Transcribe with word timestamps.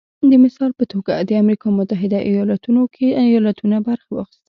د 0.29 0.31
مثال 0.43 0.71
په 0.79 0.83
توګه 0.93 1.13
د 1.27 1.31
امریکا 1.43 1.67
متحده 1.77 2.19
ایالتونو 2.29 2.81
کې 2.93 3.07
ایالتونو 3.23 3.77
برخه 3.87 4.09
واخیسته 4.13 4.39